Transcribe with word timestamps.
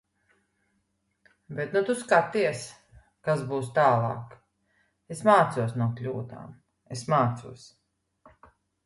Bet 1.57 1.75
nu, 1.75 1.81
tu 1.89 1.95
skaties... 1.99 2.63
kas 3.27 3.43
būs 3.51 3.69
tālāk... 3.75 4.33
Es 5.17 5.21
mācos 5.29 5.77
no 5.83 5.89
kļūdām. 6.01 6.57
Es 6.97 7.05
mācos. 7.17 7.69